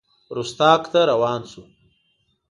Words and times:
رُستاق 0.35 0.81
ته 0.91 0.99
روان 1.11 1.41
شو. 1.51 1.63